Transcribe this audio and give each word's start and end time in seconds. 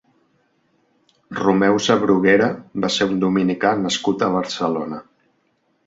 Romeu 1.41 1.77
Sabruguera 1.89 2.49
va 2.87 2.91
ser 2.97 3.09
un 3.13 3.23
dominicà 3.27 3.77
nascut 3.87 4.27
a 4.31 4.35
Barcelona. 4.39 5.07